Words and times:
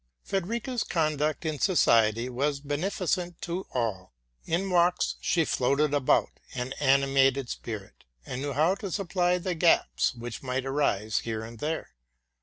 Frederica's 0.23 0.83
conduct 0.83 1.45
in 1.45 1.59
society 1.59 2.27
was 2.27 2.59
beneficent 2.59 3.39
to 3.39 3.67
all. 3.71 4.13
In 4.45 4.67
walks, 4.71 5.15
she 5.21 5.45
floated 5.45 5.93
about, 5.93 6.39
an 6.55 6.73
animating 6.79 7.45
spirit, 7.45 8.03
and 8.25 8.41
knew 8.41 8.53
how 8.53 8.73
to 8.73 8.89
supply 8.89 9.37
the 9.37 9.53
gaps 9.53 10.15
which 10.15 10.41
might 10.41 10.65
arise 10.65 11.19
here 11.19 11.43
and 11.43 11.59
there. 11.59 11.91